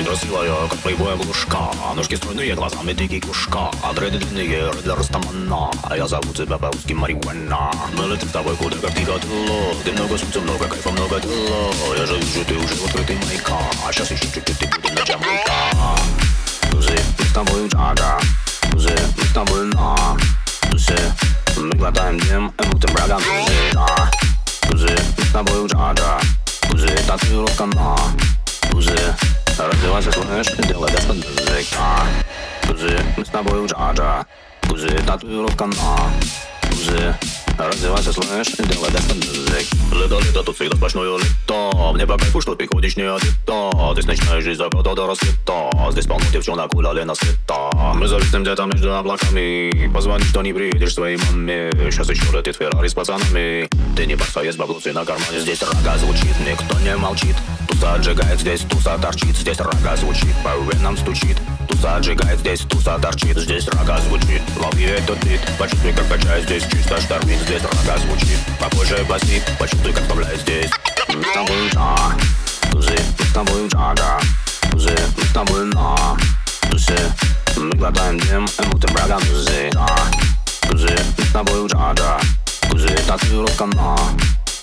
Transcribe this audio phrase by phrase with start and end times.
[0.00, 1.58] Ты красивая, как плейбоя глушка
[1.94, 7.70] Ножки стройные, глазами дикий кушка Дреды длинные, для Ростамана А я зову тебя по-русски Марихуана
[7.92, 11.70] Мы летим с тобой куда, как ты хотела Ты много солнца, много кайфа, много дела
[11.98, 15.00] Я же вижу, ты уже в открытый маяка А сейчас еще чуть-чуть, и будем на
[15.00, 15.52] Джамайка
[16.70, 18.20] Тузы, мы с тобой джага
[18.70, 20.16] Тузы, мы с тобой на
[20.70, 20.96] Тузы,
[21.58, 24.10] мы глотаем дым И мутим брагам Тузы, да
[24.62, 26.20] Тузы, мы с тобой джага
[26.70, 28.39] Тузы, татуировка на Тузы,
[30.00, 32.06] развивайся, слышь, делай без языка
[32.62, 34.26] Тузы, мы с тобой джага
[34.62, 36.10] Тузы, татуировка на
[36.62, 37.16] Тузы,
[37.60, 41.92] Развивайся, слышь, делай без язык Лето-лето, тут всегда сплошное лето.
[41.92, 43.92] Мне по кайфу, что ты ходишь не одета.
[43.92, 45.70] Здесь ночная жизнь заката до рассвета.
[45.90, 47.70] Здесь полно девчонок гуляли на света.
[47.94, 49.92] Мы зависнем где-то между облаками.
[49.92, 51.70] Позвони, что не приедешь своей маме.
[51.90, 53.68] Сейчас еще летит Феррари с пацанами.
[53.96, 55.40] Ты не барса, есть баблуцы на кармане.
[55.40, 57.36] Здесь рога звучит, никто не молчит.
[57.68, 59.36] Туса отжигает, здесь туса торчит.
[59.36, 61.36] Здесь рога звучит, по венам стучит.
[61.68, 63.36] Туса отжигает, здесь туса торчит.
[63.36, 65.40] Здесь рога звучит, лови этот бит.
[65.58, 70.70] Почувствуй, как качает здесь чисто штормит Здесь рога звучит, попозже басит Почувствуй, как вставляет здесь.
[71.08, 72.16] Мы с тобой на
[72.70, 74.20] Тузы, мы с тобой джага.
[74.70, 76.16] Тузы, мы с тобой на
[76.70, 76.96] Тузы,
[77.56, 78.46] мы глотаем дым
[78.92, 79.88] брагам тузы, да.
[80.68, 82.20] Тузы, мы с тобой джага.
[82.70, 83.96] Тузы, татуировка на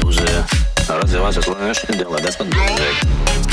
[0.00, 0.46] Тузы,
[0.88, 3.49] развивайся, слышь, делай без подмузык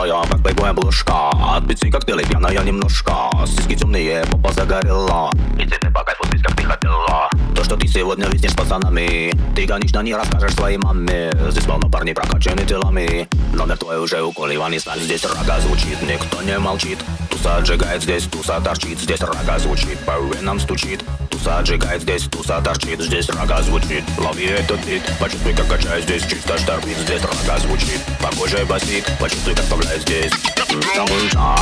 [0.00, 3.12] Красивая, как плейбой обложка От пиццы коктейлей пьяная немножко
[3.46, 7.86] Сиськи темные, попа загорела И тебе по кайфу здесь, как ты хотела То, что ты
[7.86, 13.28] сегодня виснешь с пацанами Ты, конечно, не расскажешь своей маме Здесь полно парней прокачаны телами
[13.52, 16.98] Номер твой уже у Коли Иван Сталь Здесь рога звучит, никто не молчит
[17.28, 21.04] Туса отжигает, здесь туса торчит Здесь рога звучит, по венам стучит
[21.42, 26.22] Туса отжигает, здесь туса торчит Здесь рога звучит, лови этот бит Почувствуй, как качает здесь
[26.26, 30.32] чисто штормит Здесь рога звучит, похоже басит Почувствуй, как вставляет здесь
[30.70, 31.56] Мы с тобой джа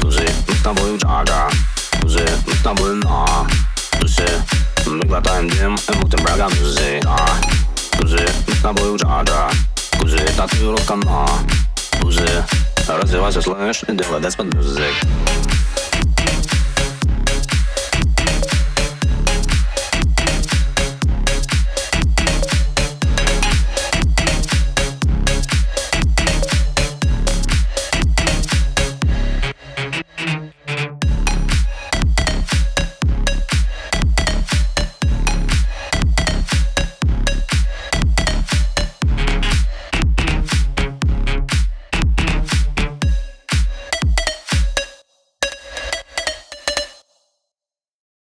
[0.00, 1.50] Тузы, мы с тобой джага
[2.00, 3.00] Тузы, мы с тобой
[5.80, 7.16] И мутим брагам тузы, да
[7.98, 9.50] Тузы, мы с тобой джага
[10.36, 11.26] татуировка на
[12.00, 12.44] Тузы,
[12.86, 14.94] развивайся, слышь, делай без под язык